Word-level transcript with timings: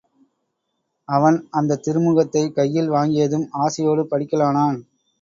அவன் 1.09 1.47
அந்தத் 1.51 1.83
திருமுகத்தைக் 1.83 2.55
கையில் 2.55 2.91
வாங்கியதும் 2.91 3.47
ஆசையோடு 3.63 4.07
படிக்கலானான். 4.11 4.79